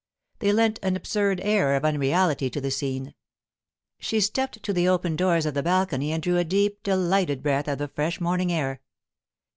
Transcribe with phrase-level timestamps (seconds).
[0.39, 3.13] They lent an absurd air of unreality to the scene.
[3.99, 7.67] She stepped to the open doors of the balcony and drew a deep, delighted breath
[7.67, 8.81] of the fresh morning air.